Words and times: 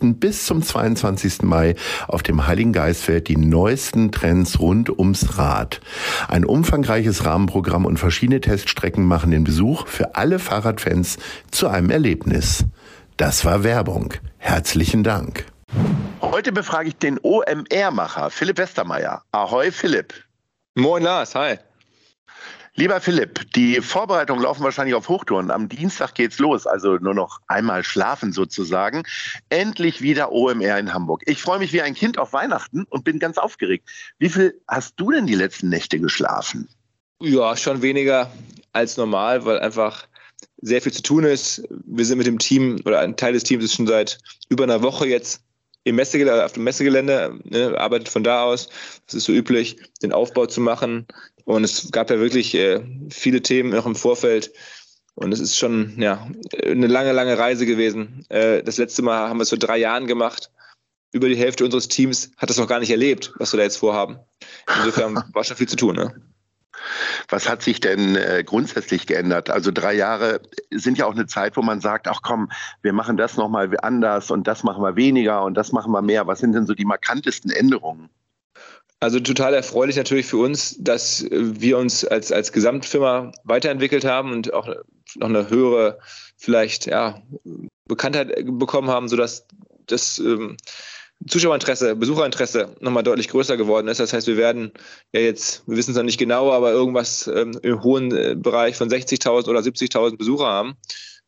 bis 0.00 0.46
zum 0.46 0.62
22. 0.62 1.42
Mai 1.42 1.74
auf 2.08 2.22
dem 2.22 2.46
Heiligen 2.46 2.72
Geistfeld 2.72 3.28
die 3.28 3.36
neuesten 3.36 4.10
Trends 4.12 4.58
rund 4.58 4.90
ums 4.90 5.38
Rad. 5.38 5.80
Ein 6.28 6.44
umfangreiches 6.44 7.24
Rahmenprogramm 7.24 7.86
und 7.86 7.98
verschiedene 7.98 8.40
Teststrecken 8.40 9.04
machen 9.04 9.30
den 9.30 9.44
Besuch 9.44 9.86
für 9.86 10.14
alle 10.16 10.38
Fahrradfans 10.38 11.18
zu 11.50 11.68
einem 11.68 11.90
Erlebnis. 11.90 12.64
Das 13.16 13.44
war 13.44 13.64
Werbung. 13.64 14.14
Herzlichen 14.38 15.04
Dank. 15.04 15.44
Heute 16.22 16.52
befrage 16.52 16.88
ich 16.88 16.96
den 16.96 17.18
OMR-Macher 17.22 18.30
Philipp 18.30 18.58
Westermeier. 18.58 19.22
Ahoi 19.32 19.70
Philipp. 19.70 20.14
Moin 20.74 21.02
Lars, 21.02 21.34
hi. 21.34 21.58
Lieber 22.74 23.00
Philipp, 23.00 23.52
die 23.52 23.80
Vorbereitungen 23.80 24.42
laufen 24.42 24.62
wahrscheinlich 24.62 24.94
auf 24.94 25.08
Hochtouren. 25.08 25.50
Am 25.50 25.68
Dienstag 25.68 26.14
geht's 26.14 26.38
los, 26.38 26.66
also 26.66 26.96
nur 26.96 27.14
noch 27.14 27.40
einmal 27.48 27.82
schlafen 27.82 28.32
sozusagen. 28.32 29.02
Endlich 29.48 30.02
wieder 30.02 30.32
OMR 30.32 30.78
in 30.78 30.94
Hamburg. 30.94 31.22
Ich 31.26 31.42
freue 31.42 31.58
mich 31.58 31.72
wie 31.72 31.82
ein 31.82 31.94
Kind 31.94 32.16
auf 32.16 32.32
Weihnachten 32.32 32.84
und 32.90 33.04
bin 33.04 33.18
ganz 33.18 33.38
aufgeregt. 33.38 33.88
Wie 34.18 34.28
viel 34.28 34.60
hast 34.68 34.94
du 34.96 35.10
denn 35.10 35.26
die 35.26 35.34
letzten 35.34 35.68
Nächte 35.68 35.98
geschlafen? 35.98 36.68
Ja, 37.20 37.56
schon 37.56 37.82
weniger 37.82 38.30
als 38.72 38.96
normal, 38.96 39.44
weil 39.44 39.58
einfach 39.58 40.06
sehr 40.62 40.80
viel 40.80 40.92
zu 40.92 41.02
tun 41.02 41.24
ist. 41.24 41.62
Wir 41.86 42.04
sind 42.04 42.18
mit 42.18 42.26
dem 42.26 42.38
Team 42.38 42.80
oder 42.84 43.00
ein 43.00 43.16
Teil 43.16 43.32
des 43.32 43.42
Teams 43.42 43.64
ist 43.64 43.74
schon 43.74 43.86
seit 43.86 44.18
über 44.48 44.64
einer 44.64 44.82
Woche 44.82 45.06
jetzt 45.06 45.42
im 45.84 45.96
Messegelände, 45.96 46.44
auf 46.44 46.52
dem 46.52 46.64
Messegelände, 46.64 47.38
ne, 47.44 47.74
arbeitet 47.78 48.08
von 48.08 48.22
da 48.22 48.42
aus. 48.42 48.68
Es 49.06 49.14
ist 49.14 49.24
so 49.24 49.32
üblich, 49.32 49.76
den 50.02 50.12
Aufbau 50.12 50.46
zu 50.46 50.60
machen. 50.60 51.06
Und 51.44 51.64
es 51.64 51.90
gab 51.90 52.10
ja 52.10 52.18
wirklich 52.18 52.54
äh, 52.54 52.80
viele 53.10 53.42
Themen 53.42 53.74
auch 53.74 53.86
im 53.86 53.94
Vorfeld. 53.94 54.52
Und 55.14 55.32
es 55.32 55.40
ist 55.40 55.58
schon 55.58 55.94
ja, 55.98 56.26
eine 56.64 56.86
lange, 56.86 57.12
lange 57.12 57.36
Reise 57.36 57.66
gewesen. 57.66 58.24
Äh, 58.28 58.62
das 58.62 58.78
letzte 58.78 59.02
Mal 59.02 59.28
haben 59.28 59.38
wir 59.38 59.42
es 59.42 59.50
vor 59.50 59.58
drei 59.58 59.78
Jahren 59.78 60.06
gemacht. 60.06 60.50
Über 61.12 61.28
die 61.28 61.36
Hälfte 61.36 61.64
unseres 61.64 61.88
Teams 61.88 62.30
hat 62.36 62.50
das 62.50 62.56
noch 62.56 62.68
gar 62.68 62.78
nicht 62.78 62.90
erlebt, 62.90 63.32
was 63.36 63.52
wir 63.52 63.58
da 63.58 63.64
jetzt 63.64 63.78
vorhaben. 63.78 64.18
Insofern 64.78 65.22
war 65.32 65.44
schon 65.44 65.56
viel 65.56 65.68
zu 65.68 65.76
tun. 65.76 65.96
Ne? 65.96 66.14
Was 67.28 67.48
hat 67.48 67.62
sich 67.62 67.80
denn 67.80 68.16
äh, 68.16 68.44
grundsätzlich 68.46 69.06
geändert? 69.06 69.50
Also 69.50 69.70
drei 69.72 69.94
Jahre 69.94 70.40
sind 70.70 70.98
ja 70.98 71.06
auch 71.06 71.14
eine 71.14 71.26
Zeit, 71.26 71.56
wo 71.56 71.62
man 71.62 71.80
sagt, 71.80 72.08
ach 72.08 72.22
komm, 72.22 72.50
wir 72.82 72.92
machen 72.92 73.16
das 73.16 73.36
nochmal 73.36 73.76
anders 73.82 74.30
und 74.30 74.46
das 74.46 74.62
machen 74.62 74.82
wir 74.82 74.96
weniger 74.96 75.42
und 75.44 75.54
das 75.54 75.72
machen 75.72 75.92
wir 75.92 76.02
mehr. 76.02 76.26
Was 76.26 76.38
sind 76.38 76.52
denn 76.52 76.66
so 76.66 76.74
die 76.74 76.84
markantesten 76.84 77.50
Änderungen? 77.50 78.08
Also 79.02 79.18
total 79.18 79.54
erfreulich 79.54 79.96
natürlich 79.96 80.26
für 80.26 80.36
uns, 80.36 80.76
dass 80.78 81.24
wir 81.30 81.78
uns 81.78 82.04
als, 82.04 82.30
als 82.30 82.52
Gesamtfirma 82.52 83.32
weiterentwickelt 83.44 84.04
haben 84.04 84.30
und 84.30 84.52
auch 84.52 84.68
noch 85.16 85.28
eine 85.28 85.48
höhere 85.48 85.98
vielleicht 86.36 86.86
ja, 86.86 87.22
Bekanntheit 87.88 88.44
bekommen 88.44 88.90
haben, 88.90 89.08
sodass 89.08 89.46
das 89.86 90.18
ähm, 90.18 90.58
Zuschauerinteresse, 91.26 91.96
Besucherinteresse 91.96 92.76
nochmal 92.80 93.02
deutlich 93.02 93.28
größer 93.28 93.56
geworden 93.56 93.88
ist. 93.88 94.00
Das 94.00 94.12
heißt, 94.12 94.26
wir 94.26 94.36
werden 94.36 94.72
ja 95.12 95.20
jetzt, 95.20 95.62
wir 95.66 95.78
wissen 95.78 95.90
es 95.90 95.96
noch 95.96 96.04
nicht 96.04 96.18
genau, 96.18 96.52
aber 96.52 96.72
irgendwas 96.72 97.26
ähm, 97.26 97.58
im 97.62 97.82
hohen 97.82 98.14
äh, 98.14 98.34
Bereich 98.36 98.76
von 98.76 98.90
60.000 98.90 99.48
oder 99.48 99.60
70.000 99.60 100.18
Besucher 100.18 100.46
haben. 100.46 100.76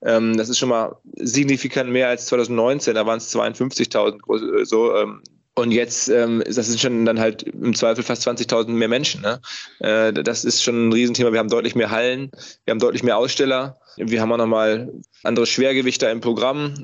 Ähm, 0.05 0.37
das 0.37 0.49
ist 0.49 0.59
schon 0.59 0.71
mal 0.71 0.97
signifikant 1.16 1.91
mehr 1.91 2.09
als 2.09 2.27
2019, 2.27 2.94
da 2.94 3.06
waren 3.06 3.19
es 3.19 3.34
52.000 3.34 4.65
so. 4.65 4.97
Ähm, 4.97 5.22
und 5.54 5.70
jetzt, 5.70 6.08
ähm, 6.08 6.42
das 6.46 6.66
sind 6.66 6.80
schon 6.80 7.04
dann 7.04 7.20
halt 7.20 7.42
im 7.42 7.74
Zweifel 7.74 8.02
fast 8.02 8.26
20.000 8.26 8.70
mehr 8.70 8.88
Menschen. 8.88 9.20
Ne? 9.20 9.40
Äh, 9.80 10.12
das 10.12 10.44
ist 10.44 10.62
schon 10.62 10.88
ein 10.88 10.92
Riesenthema. 10.92 11.32
Wir 11.32 11.40
haben 11.40 11.50
deutlich 11.50 11.74
mehr 11.74 11.90
Hallen, 11.90 12.30
wir 12.64 12.72
haben 12.72 12.78
deutlich 12.78 13.02
mehr 13.02 13.18
Aussteller. 13.18 13.78
Wir 13.96 14.22
haben 14.22 14.32
auch 14.32 14.38
nochmal 14.38 14.90
andere 15.22 15.44
Schwergewichte 15.44 16.06
im 16.06 16.22
Programm. 16.22 16.74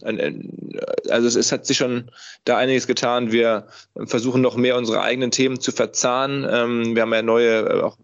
Also 1.08 1.26
es, 1.26 1.36
es, 1.36 1.52
hat 1.52 1.64
sich 1.64 1.78
schon 1.78 2.10
da 2.44 2.58
einiges 2.58 2.86
getan. 2.86 3.32
Wir 3.32 3.68
versuchen 4.04 4.42
noch 4.42 4.56
mehr 4.56 4.76
unsere 4.76 5.00
eigenen 5.00 5.30
Themen 5.30 5.58
zu 5.58 5.72
verzahnen. 5.72 6.46
Ähm, 6.50 6.94
wir 6.94 7.00
haben 7.00 7.14
ja 7.14 7.22
neue 7.22 7.60
äh, 7.60 7.80
auch 7.80 7.96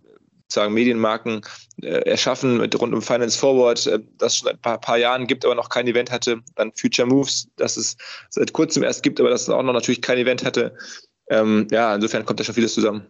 sagen 0.49 0.75
Medienmarken 0.75 1.43
äh, 1.83 2.09
erschaffen 2.09 2.59
mit 2.59 2.79
rund 2.81 2.95
um 2.95 3.03
Finance 3.03 3.39
Forward, 3.39 3.87
äh, 3.87 4.01
das 4.19 4.37
schon 4.37 4.49
ein 4.49 4.59
paar, 4.59 4.81
paar, 4.81 4.99
Jahren 4.99 5.27
gibt, 5.27 5.45
aber 5.45 5.55
noch 5.55 5.69
kein 5.69 5.87
Event 5.87 6.11
hatte. 6.11 6.41
Dann 6.55 6.73
Future 6.73 7.09
Moves, 7.09 7.49
das 7.57 7.77
es 7.77 7.97
seit 8.31 8.53
kurzem 8.53 8.83
erst 8.83 9.03
gibt, 9.03 9.21
aber 9.21 9.31
das 9.31 9.49
auch 9.49 9.63
noch 9.63 9.73
natürlich 9.73 10.03
kein 10.03 10.19
Event 10.19 10.45
hatte. 10.45 10.77
Ähm, 11.29 11.67
ja, 11.71 11.95
insofern 11.95 12.25
kommt 12.25 12.41
da 12.41 12.45
schon 12.45 12.55
vieles 12.55 12.75
zusammen 12.75 13.07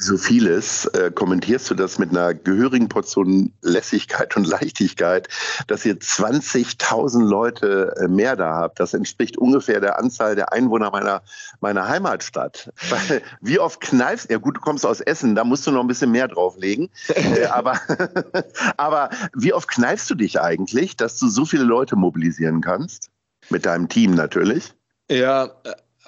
so 0.00 0.16
vieles, 0.16 0.86
äh, 0.86 1.10
kommentierst 1.10 1.68
du 1.70 1.74
das 1.74 1.98
mit 1.98 2.10
einer 2.10 2.32
gehörigen 2.32 2.88
Portion 2.88 3.52
Lässigkeit 3.62 4.36
und 4.36 4.46
Leichtigkeit, 4.46 5.28
dass 5.66 5.84
ihr 5.84 5.98
20.000 5.98 7.24
Leute 7.24 7.94
äh, 8.00 8.06
mehr 8.06 8.36
da 8.36 8.54
habt. 8.54 8.78
Das 8.78 8.94
entspricht 8.94 9.36
ungefähr 9.36 9.80
der 9.80 9.98
Anzahl 9.98 10.36
der 10.36 10.52
Einwohner 10.52 10.92
meiner, 10.92 11.22
meiner 11.60 11.88
Heimatstadt. 11.88 12.72
Wie 13.40 13.58
oft 13.58 13.80
kneifst, 13.80 14.30
ja 14.30 14.38
gut, 14.38 14.56
du 14.56 14.60
kommst 14.60 14.86
aus 14.86 15.00
Essen, 15.00 15.34
da 15.34 15.42
musst 15.42 15.66
du 15.66 15.72
noch 15.72 15.80
ein 15.80 15.88
bisschen 15.88 16.12
mehr 16.12 16.28
drauflegen. 16.28 16.90
äh, 17.08 17.46
aber, 17.50 17.80
aber 18.76 19.10
wie 19.34 19.52
oft 19.52 19.68
kneifst 19.68 20.08
du 20.10 20.14
dich 20.14 20.40
eigentlich, 20.40 20.96
dass 20.96 21.18
du 21.18 21.28
so 21.28 21.44
viele 21.44 21.64
Leute 21.64 21.96
mobilisieren 21.96 22.60
kannst? 22.60 23.10
Mit 23.50 23.66
deinem 23.66 23.88
Team 23.88 24.14
natürlich. 24.14 24.74
Ja, 25.10 25.50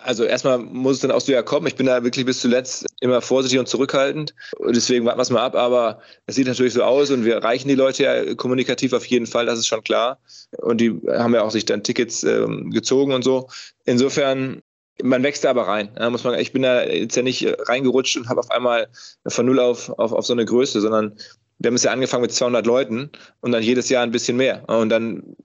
also 0.05 0.25
erstmal 0.25 0.59
muss 0.59 0.97
es 0.97 1.01
dann 1.01 1.11
auch 1.11 1.21
so 1.21 1.33
ja 1.33 1.43
kommen. 1.43 1.67
Ich 1.67 1.77
bin 1.77 1.87
da 1.87 2.03
wirklich 2.03 2.25
bis 2.27 2.41
zuletzt 2.41 2.87
immer 3.01 3.21
vorsichtig 3.21 3.59
und 3.59 3.69
zurückhaltend. 3.69 4.35
Und 4.59 4.77
deswegen 4.77 5.05
warten 5.05 5.19
wir 5.19 5.23
es 5.23 5.31
mal 5.31 5.43
ab. 5.43 5.55
Aber 5.55 6.01
es 6.27 6.35
sieht 6.35 6.47
natürlich 6.47 6.75
so 6.75 6.83
aus 6.83 7.11
und 7.11 7.25
wir 7.25 7.35
erreichen 7.35 7.69
die 7.69 7.75
Leute 7.75 8.03
ja 8.03 8.35
kommunikativ 8.35 8.93
auf 8.93 9.07
jeden 9.07 9.27
Fall, 9.27 9.47
das 9.47 9.59
ist 9.59 9.67
schon 9.67 9.83
klar. 9.83 10.19
Und 10.59 10.81
die 10.81 11.01
haben 11.09 11.35
ja 11.35 11.43
auch 11.43 11.51
sich 11.51 11.65
dann 11.65 11.83
Tickets 11.83 12.23
ähm, 12.25 12.71
gezogen 12.71 13.13
und 13.13 13.23
so. 13.23 13.49
Insofern, 13.85 14.63
man 15.03 15.23
wächst 15.23 15.45
da 15.45 15.51
aber 15.51 15.69
rein. 15.69 15.91
Ja, 15.99 16.11
muss 16.11 16.25
man, 16.25 16.39
ich 16.39 16.53
bin 16.53 16.63
da 16.63 16.85
jetzt 16.85 17.17
ja 17.17 17.23
nicht 17.23 17.47
reingerutscht 17.69 18.17
und 18.17 18.29
habe 18.29 18.41
auf 18.41 18.51
einmal 18.51 18.89
von 19.27 19.47
null 19.47 19.61
auf, 19.61 19.91
auf, 19.91 20.13
auf 20.13 20.27
so 20.27 20.33
eine 20.33 20.45
Größe, 20.45 20.81
sondern 20.81 21.17
wir 21.59 21.69
haben 21.69 21.75
es 21.77 21.83
ja 21.83 21.93
angefangen 21.93 22.23
mit 22.23 22.33
200 22.33 22.65
Leuten 22.67 23.11
und 23.41 23.53
dann 23.53 23.63
jedes 23.63 23.89
Jahr 23.91 24.03
ein 24.03 24.13
bisschen 24.13 24.37
mehr. 24.37 24.69
Und 24.69 24.89
dann 24.89 25.37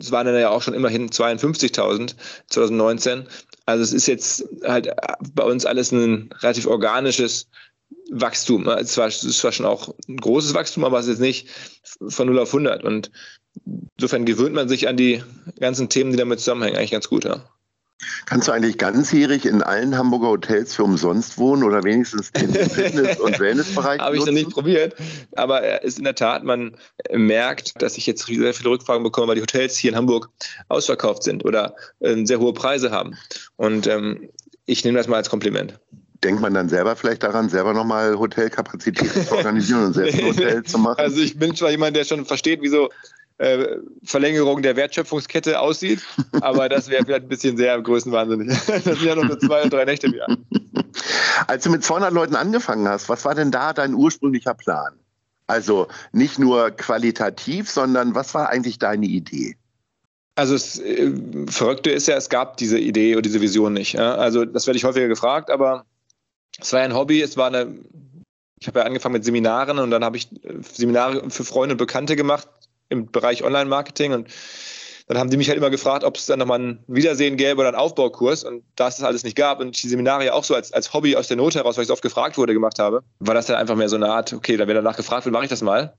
es 0.00 0.10
waren 0.10 0.26
dann 0.26 0.38
ja 0.38 0.50
auch 0.50 0.62
schon 0.62 0.74
immerhin 0.74 1.10
52.000 1.10 2.14
2019. 2.48 3.26
Also 3.66 3.84
es 3.84 3.92
ist 3.92 4.06
jetzt 4.06 4.44
halt 4.64 4.90
bei 5.34 5.44
uns 5.44 5.66
alles 5.66 5.92
ein 5.92 6.30
relativ 6.40 6.66
organisches 6.66 7.48
Wachstum. 8.10 8.66
Es 8.68 8.96
war, 8.96 9.08
es 9.08 9.20
zwar 9.20 9.52
schon 9.52 9.66
auch 9.66 9.94
ein 10.08 10.16
großes 10.16 10.54
Wachstum, 10.54 10.84
aber 10.84 10.98
es 10.98 11.06
ist 11.06 11.20
nicht 11.20 11.48
von 12.08 12.26
0 12.26 12.38
auf 12.38 12.48
100. 12.48 12.84
Und 12.84 13.10
insofern 13.96 14.24
gewöhnt 14.24 14.54
man 14.54 14.68
sich 14.68 14.88
an 14.88 14.96
die 14.96 15.22
ganzen 15.58 15.88
Themen, 15.88 16.10
die 16.10 16.16
damit 16.16 16.40
zusammenhängen, 16.40 16.76
eigentlich 16.76 16.90
ganz 16.92 17.08
gut. 17.08 17.24
Ja. 17.24 17.44
Kannst 18.26 18.48
du 18.48 18.52
eigentlich 18.52 18.78
ganzjährig 18.78 19.46
in 19.46 19.62
allen 19.62 19.96
Hamburger 19.96 20.28
Hotels 20.28 20.74
für 20.74 20.84
umsonst 20.84 21.38
wohnen 21.38 21.62
oder 21.62 21.82
wenigstens 21.84 22.32
den 22.32 22.52
Fitness- 22.70 23.18
und 23.18 23.38
Wellnessbereich? 23.38 24.00
Habe 24.00 24.16
ich 24.16 24.24
noch 24.24 24.32
nicht 24.32 24.50
probiert, 24.50 24.94
aber 25.36 25.82
es 25.82 25.92
ist 25.92 25.98
in 25.98 26.04
der 26.04 26.14
Tat, 26.14 26.44
man 26.44 26.76
merkt, 27.12 27.80
dass 27.82 27.96
ich 27.96 28.06
jetzt 28.06 28.26
sehr 28.26 28.54
viele 28.54 28.70
Rückfragen 28.70 29.02
bekomme, 29.02 29.28
weil 29.28 29.36
die 29.36 29.42
Hotels 29.42 29.76
hier 29.76 29.90
in 29.90 29.96
Hamburg 29.96 30.28
ausverkauft 30.68 31.22
sind 31.22 31.44
oder 31.44 31.74
äh, 32.00 32.24
sehr 32.24 32.40
hohe 32.40 32.52
Preise 32.52 32.90
haben. 32.90 33.16
Und 33.56 33.86
ähm, 33.86 34.28
ich 34.66 34.84
nehme 34.84 34.98
das 34.98 35.08
mal 35.08 35.16
als 35.16 35.30
Kompliment 35.30 35.78
denkt 36.24 36.42
man 36.42 36.54
dann 36.54 36.68
selber 36.68 36.96
vielleicht 36.96 37.22
daran, 37.22 37.48
selber 37.48 37.72
nochmal 37.72 38.18
Hotelkapazitäten 38.18 39.26
zu 39.26 39.34
organisieren 39.34 39.86
und 39.86 39.94
selbst 39.94 40.14
ein 40.18 40.26
Hotel 40.26 40.62
zu 40.62 40.78
machen? 40.78 40.98
Also 40.98 41.20
ich 41.20 41.38
bin 41.38 41.54
zwar 41.54 41.70
jemand, 41.70 41.96
der 41.96 42.04
schon 42.04 42.26
versteht, 42.26 42.60
wieso 42.62 42.90
äh, 43.40 43.78
Verlängerung 44.04 44.60
der 44.60 44.76
Wertschöpfungskette 44.76 45.58
aussieht. 45.60 46.02
Aber 46.42 46.68
das 46.68 46.88
wäre 46.88 47.04
vielleicht 47.04 47.22
ein 47.22 47.28
bisschen 47.28 47.56
sehr 47.56 47.80
größenwahnsinnig. 47.80 48.56
Das 48.66 48.84
sind 48.84 49.02
ja 49.02 49.14
noch 49.14 49.24
nur 49.24 49.40
zwei 49.40 49.62
oder 49.62 49.70
drei 49.70 49.84
Nächte 49.86 50.08
im 50.08 50.14
Jahr. 50.14 50.36
Als 51.46 51.64
du 51.64 51.70
mit 51.70 51.82
200 51.82 52.12
Leuten 52.12 52.36
angefangen 52.36 52.86
hast, 52.86 53.08
was 53.08 53.24
war 53.24 53.34
denn 53.34 53.50
da 53.50 53.72
dein 53.72 53.94
ursprünglicher 53.94 54.52
Plan? 54.52 54.92
Also 55.46 55.88
nicht 56.12 56.38
nur 56.38 56.70
qualitativ, 56.70 57.70
sondern 57.70 58.14
was 58.14 58.34
war 58.34 58.50
eigentlich 58.50 58.78
deine 58.78 59.06
Idee? 59.06 59.56
Also 60.34 60.52
das 60.52 60.78
äh, 60.78 61.10
Verrückte 61.48 61.90
ist 61.90 62.08
ja, 62.08 62.16
es 62.16 62.28
gab 62.28 62.58
diese 62.58 62.78
Idee 62.78 63.14
oder 63.14 63.22
diese 63.22 63.40
Vision 63.40 63.72
nicht. 63.72 63.98
Also 63.98 64.44
das 64.44 64.66
werde 64.66 64.76
ich 64.76 64.84
häufiger 64.84 65.08
gefragt, 65.08 65.50
aber 65.50 65.86
es 66.60 66.72
war 66.72 66.80
ja 66.80 66.84
ein 66.84 66.94
Hobby, 66.94 67.22
es 67.22 67.38
war 67.38 67.46
eine, 67.46 67.74
ich 68.60 68.68
habe 68.68 68.80
ja 68.80 68.84
angefangen 68.84 69.14
mit 69.14 69.24
Seminaren 69.24 69.78
und 69.78 69.90
dann 69.90 70.04
habe 70.04 70.18
ich 70.18 70.30
äh, 70.44 70.56
Seminare 70.72 71.30
für 71.30 71.44
Freunde 71.44 71.72
und 71.72 71.78
Bekannte 71.78 72.16
gemacht 72.16 72.48
im 72.90 73.10
Bereich 73.10 73.42
Online-Marketing 73.42 74.12
und 74.12 74.28
dann 75.10 75.18
haben 75.18 75.30
die 75.30 75.36
mich 75.36 75.48
halt 75.48 75.58
immer 75.58 75.70
gefragt, 75.70 76.04
ob 76.04 76.16
es 76.16 76.26
dann 76.26 76.38
nochmal 76.38 76.60
ein 76.60 76.84
Wiedersehen 76.86 77.36
gäbe 77.36 77.58
oder 77.58 77.70
einen 77.70 77.76
Aufbaukurs. 77.76 78.44
Und 78.44 78.62
da 78.76 78.86
es 78.86 78.94
das 78.98 79.04
alles 79.04 79.24
nicht 79.24 79.34
gab 79.34 79.58
und 79.58 79.74
ich 79.74 79.82
die 79.82 79.88
Seminare 79.88 80.24
ja 80.24 80.34
auch 80.34 80.44
so 80.44 80.54
als, 80.54 80.72
als 80.72 80.94
Hobby 80.94 81.16
aus 81.16 81.26
der 81.26 81.36
Not 81.36 81.56
heraus, 81.56 81.76
weil 81.76 81.82
ich 81.82 81.88
so 81.88 81.94
oft 81.94 82.02
gefragt 82.02 82.38
wurde, 82.38 82.52
gemacht 82.52 82.78
habe, 82.78 83.02
war 83.18 83.34
das 83.34 83.46
dann 83.46 83.56
einfach 83.56 83.74
mehr 83.74 83.88
so 83.88 83.96
eine 83.96 84.08
Art, 84.08 84.32
okay, 84.32 84.56
dann, 84.56 84.68
wenn 84.68 84.76
danach 84.76 84.96
gefragt 84.96 85.24
wird, 85.24 85.32
mache 85.32 85.42
ich 85.42 85.50
das 85.50 85.62
mal. 85.62 85.96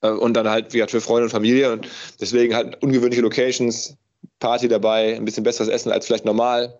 Äh, 0.00 0.08
und 0.08 0.32
dann 0.32 0.48
halt, 0.48 0.72
wie 0.72 0.78
gesagt, 0.78 0.92
für 0.92 1.02
Freunde 1.02 1.24
und 1.24 1.30
Familie. 1.30 1.74
Und 1.74 1.86
deswegen 2.22 2.54
halt 2.54 2.82
ungewöhnliche 2.82 3.20
Locations, 3.20 3.98
Party 4.38 4.66
dabei, 4.66 5.14
ein 5.14 5.26
bisschen 5.26 5.44
besseres 5.44 5.68
Essen 5.68 5.92
als 5.92 6.06
vielleicht 6.06 6.24
normal. 6.24 6.78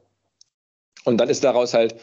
Und 1.05 1.19
dann 1.19 1.29
ist 1.29 1.45
daraus 1.45 1.75
halt 1.75 1.97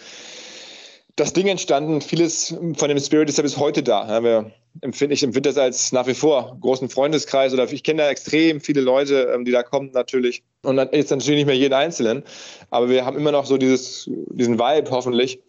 das 1.16 1.34
Ding 1.34 1.48
entstanden. 1.48 2.02
Vieles 2.02 2.56
von 2.78 2.90
dem 2.90 3.00
Spirit 3.00 3.30
ist 3.30 3.38
ja 3.38 3.44
bis 3.44 3.58
heute 3.58 3.84
da. 3.84 4.24
Wir 4.24 4.52
empfinde, 4.82 5.14
ich 5.14 5.24
empfinde 5.24 5.50
das 5.50 5.58
als 5.58 5.92
nach 5.92 6.08
wie 6.08 6.14
vor 6.14 6.58
großen 6.62 6.90
Freundeskreis 6.90 7.54
oder 7.54 7.72
ich 7.72 7.84
kenne 7.84 8.04
da 8.04 8.10
extrem 8.10 8.62
viele 8.62 8.82
Leute, 8.82 9.32
ähm, 9.34 9.46
die 9.46 9.52
da 9.52 9.64
kommen 9.64 9.92
natürlich. 9.92 10.44
Und 10.64 10.78
dann 10.78 10.90
jetzt 10.92 11.10
natürlich 11.10 11.40
nicht 11.40 11.48
mehr 11.48 11.58
jeden 11.58 11.74
Einzelnen, 11.74 12.24
aber 12.70 12.90
wir 12.90 13.06
haben 13.06 13.18
immer 13.18 13.32
noch 13.32 13.46
so 13.46 13.58
dieses, 13.58 14.10
diesen 14.32 14.60
Vibe 14.60 14.92
hoffentlich. 14.92 15.40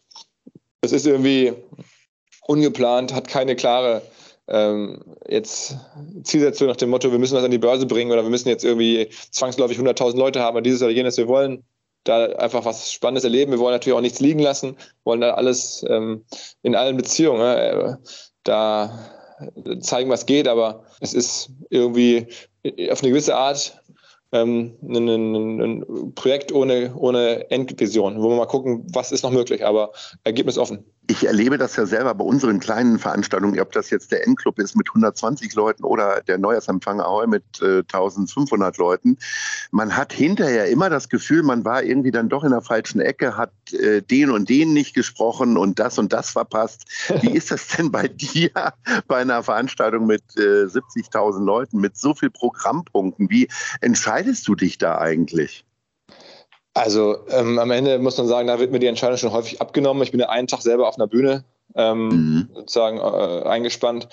Es 0.81 0.93
ist 0.93 1.07
irgendwie 1.07 1.53
ungeplant, 2.47 3.15
hat 3.15 3.29
keine 3.29 3.55
klare 3.55 4.03
ähm, 4.49 4.99
jetzt 5.29 5.77
Zielsetzung 6.25 6.67
nach 6.67 6.77
dem 6.77 6.91
Motto, 6.91 7.13
wir 7.13 7.19
müssen 7.19 7.37
was 7.37 7.45
an 7.45 7.51
die 7.51 7.59
Börse 7.59 7.87
bringen 7.87 8.11
oder 8.11 8.23
wir 8.23 8.31
müssen 8.31 8.49
jetzt 8.49 8.65
irgendwie 8.65 9.09
zwangsläufig 9.31 9.79
100.000 9.79 10.17
Leute 10.17 10.41
haben, 10.41 10.63
dieses 10.65 10.83
oder 10.83 10.91
jenes. 10.91 11.17
Wir 11.17 11.29
wollen 11.29 11.63
da 12.05 12.27
einfach 12.37 12.65
was 12.65 12.93
Spannendes 12.93 13.25
erleben. 13.25 13.53
Wir 13.53 13.59
wollen 13.59 13.75
natürlich 13.75 13.97
auch 13.97 14.03
nichts 14.03 14.21
liegen 14.21 14.41
lassen, 14.41 14.77
wollen 15.05 15.21
da 15.21 15.35
alles 15.35 15.85
ähm, 15.89 16.25
in 16.63 16.75
allen 16.75 16.97
Beziehungen 16.97 17.41
äh, 17.41 17.97
da 18.45 18.99
zeigen, 19.81 20.11
was 20.11 20.27
geht, 20.27 20.49
aber 20.49 20.85
es 21.01 21.15
ist 21.15 21.51
irgendwie 21.71 22.27
auf 22.91 23.03
eine 23.03 23.11
gewisse 23.11 23.37
Art 23.37 23.81
ähm, 24.33 24.77
ein, 24.83 25.09
ein, 25.09 25.61
ein, 25.61 26.15
Projekt 26.15 26.53
ohne, 26.53 26.95
ohne 26.95 27.51
Endvision, 27.51 28.23
wo 28.23 28.29
wir 28.29 28.37
mal 28.37 28.47
gucken, 28.47 28.87
was 28.93 29.13
ist 29.13 29.23
noch 29.23 29.31
möglich, 29.31 29.65
aber 29.65 29.93
Ergebnis 30.25 30.59
offen 30.59 30.85
ich 31.11 31.27
erlebe 31.27 31.59
das 31.59 31.75
ja 31.75 31.87
selber 31.87 32.15
bei 32.15 32.25
unseren 32.25 32.61
kleinen 32.61 33.01
Veranstaltungen, 33.01 33.59
ob 33.59 33.73
das 33.73 33.91
jetzt 33.91 34.13
der 34.13 34.25
Endclub 34.27 34.61
ist 34.61 34.77
mit 34.77 34.89
120 34.91 35.53
Leuten 35.55 35.83
oder 35.83 36.21
der 36.21 36.39
Neujahrsempfang 36.39 37.01
Ahoi 37.01 37.27
mit 37.27 37.43
äh, 37.61 37.79
1500 37.79 38.79
Leuten. 38.79 39.19
Man 39.73 39.97
hat 39.97 40.13
hinterher 40.13 40.69
immer 40.69 40.89
das 40.89 41.09
Gefühl, 41.09 41.43
man 41.43 41.65
war 41.65 41.83
irgendwie 41.83 42.13
dann 42.13 42.29
doch 42.29 42.45
in 42.45 42.53
der 42.53 42.63
falschen 42.63 43.01
Ecke, 43.01 43.37
hat 43.37 43.53
äh, 43.73 44.03
den 44.03 44.31
und 44.31 44.49
den 44.49 44.73
nicht 44.73 44.95
gesprochen 44.95 45.57
und 45.57 45.81
das 45.81 45.99
und 45.99 46.13
das 46.13 46.31
verpasst. 46.31 46.85
Wie 47.23 47.31
ist 47.37 47.51
das 47.51 47.67
denn 47.67 47.91
bei 47.91 48.07
dir 48.07 48.51
bei 49.09 49.17
einer 49.17 49.43
Veranstaltung 49.43 50.07
mit 50.07 50.23
äh, 50.37 50.67
70.000 50.67 51.45
Leuten, 51.45 51.81
mit 51.81 51.97
so 51.97 52.15
viel 52.15 52.31
Programmpunkten? 52.31 53.29
Wie 53.31 53.49
entscheidest 53.81 54.47
du 54.47 54.55
dich 54.55 54.79
da 54.79 54.99
eigentlich? 54.99 55.65
Also 56.75 57.19
ähm, 57.29 57.59
am 57.59 57.71
Ende 57.71 57.99
muss 57.99 58.17
man 58.17 58.29
sagen, 58.29 58.47
da 58.47 58.59
wird 58.59 58.71
mir 58.71 58.79
die 58.79 58.87
Entscheidung 58.87 59.17
schon 59.17 59.33
häufig 59.33 59.61
abgenommen. 59.61 60.03
Ich 60.03 60.13
bin 60.13 60.21
ja 60.21 60.29
einen 60.29 60.47
Tag 60.47 60.63
selber 60.63 60.89
auf 60.89 60.97
einer 60.97 61.09
Bühne 61.09 61.45
ähm, 61.75 62.09
mhm. 62.09 62.49
sozusagen 62.55 62.99
äh, 62.99 63.49
eingespannt. 63.49 64.09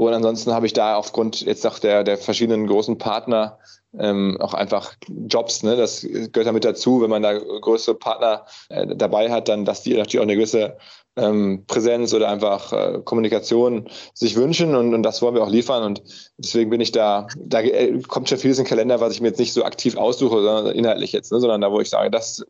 Und 0.00 0.14
ansonsten 0.14 0.54
habe 0.54 0.64
ich 0.64 0.72
da 0.72 0.96
aufgrund 0.96 1.42
jetzt 1.42 1.66
auch 1.66 1.78
der, 1.78 2.04
der 2.04 2.16
verschiedenen 2.16 2.66
großen 2.66 2.96
Partner 2.96 3.58
ähm, 3.98 4.38
auch 4.40 4.54
einfach 4.54 4.94
Jobs. 5.28 5.62
Ne? 5.62 5.76
Das 5.76 6.00
gehört 6.00 6.46
ja 6.46 6.52
mit 6.52 6.64
dazu, 6.64 7.02
wenn 7.02 7.10
man 7.10 7.22
da 7.22 7.36
größere 7.36 7.96
Partner 7.96 8.46
äh, 8.70 8.96
dabei 8.96 9.30
hat, 9.30 9.50
dann, 9.50 9.66
dass 9.66 9.82
die 9.82 9.92
natürlich 9.92 10.18
auch 10.20 10.22
eine 10.22 10.36
gewisse 10.36 10.78
ähm, 11.16 11.64
Präsenz 11.66 12.14
oder 12.14 12.30
einfach 12.30 12.72
äh, 12.72 13.00
Kommunikation 13.04 13.90
sich 14.14 14.36
wünschen 14.36 14.74
und, 14.74 14.94
und, 14.94 15.02
das 15.02 15.20
wollen 15.20 15.34
wir 15.34 15.42
auch 15.42 15.50
liefern 15.50 15.82
und 15.82 16.02
deswegen 16.38 16.70
bin 16.70 16.80
ich 16.80 16.92
da, 16.92 17.26
da 17.36 17.60
äh, 17.60 18.00
kommt 18.00 18.30
schon 18.30 18.38
vieles 18.38 18.58
in 18.58 18.64
den 18.64 18.70
Kalender, 18.70 19.02
was 19.02 19.12
ich 19.12 19.20
mir 19.20 19.28
jetzt 19.28 19.40
nicht 19.40 19.52
so 19.52 19.64
aktiv 19.64 19.98
aussuche, 19.98 20.40
sondern 20.40 20.74
inhaltlich 20.74 21.12
jetzt, 21.12 21.30
ne? 21.30 21.40
sondern 21.40 21.60
da, 21.60 21.70
wo 21.70 21.78
ich 21.78 21.90
sage, 21.90 22.10
das 22.10 22.42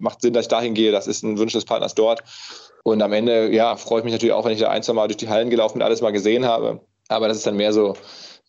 macht 0.00 0.22
Sinn, 0.22 0.32
dass 0.32 0.46
ich 0.46 0.48
dahin 0.48 0.74
gehe, 0.74 0.90
das 0.90 1.06
ist 1.06 1.22
ein 1.22 1.38
Wunsch 1.38 1.52
des 1.52 1.66
Partners 1.66 1.94
dort 1.94 2.24
und 2.82 3.00
am 3.00 3.12
Ende, 3.12 3.52
ja, 3.52 3.76
freue 3.76 4.00
ich 4.00 4.04
mich 4.04 4.12
natürlich 4.12 4.32
auch, 4.32 4.44
wenn 4.44 4.54
ich 4.54 4.60
da 4.60 4.70
ein, 4.70 4.82
zwei 4.82 4.94
Mal 4.94 5.06
durch 5.06 5.18
die 5.18 5.28
Hallen 5.28 5.50
gelaufen 5.50 5.78
und 5.78 5.82
alles 5.82 6.00
mal 6.00 6.10
gesehen 6.10 6.46
habe, 6.46 6.80
aber 7.08 7.28
das 7.28 7.38
ist 7.38 7.46
dann 7.46 7.56
mehr 7.56 7.72
so, 7.72 7.94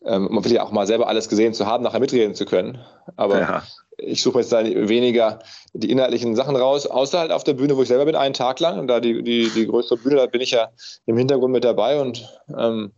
ähm, 0.06 0.28
man 0.32 0.44
will 0.44 0.54
ja 0.54 0.64
auch 0.64 0.72
mal 0.72 0.88
selber 0.88 1.08
alles 1.08 1.30
gesehen 1.30 1.54
zu 1.54 1.66
haben, 1.66 1.84
nachher 1.84 2.00
mitreden 2.00 2.36
zu 2.36 2.46
können. 2.46 2.80
Aber 3.16 3.40
ja 3.40 3.64
ich 3.98 4.22
suche 4.22 4.40
jetzt 4.40 4.52
da 4.52 4.64
weniger 4.64 5.40
die 5.74 5.90
inhaltlichen 5.92 6.36
Sachen 6.36 6.56
raus, 6.56 6.86
außer 6.86 7.20
halt 7.20 7.32
auf 7.32 7.44
der 7.44 7.54
Bühne, 7.54 7.76
wo 7.78 7.82
ich 7.82 7.88
selber 7.88 8.06
bin, 8.06 8.16
einen 8.16 8.34
Tag 8.34 8.60
lang. 8.60 8.80
Und 8.80 8.88
da 8.88 9.00
die, 9.00 9.24
die, 9.24 9.50
die 9.50 9.68
größere 9.68 9.98
Bühne, 9.98 10.18
da 10.18 10.28
bin 10.28 10.42
ich 10.42 10.52
ja 10.52 10.70
im 11.06 11.18
Hintergrund 11.18 11.52
mit 11.52 11.64
dabei 11.64 12.00
und 12.00 12.28
ähm, 12.56 12.92